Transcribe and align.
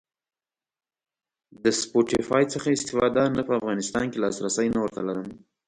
د 1.63 1.65
سپوټیفای 1.81 2.45
څخه 2.53 2.69
استفاده؟ 2.77 3.23
نه 3.37 3.41
په 3.47 3.53
افغانستان 3.59 4.05
کی 4.11 4.17
لاسرسی 4.23 4.67
نه 4.73 4.79
ور 4.81 4.91
ته 4.95 5.01
لرم 5.07 5.27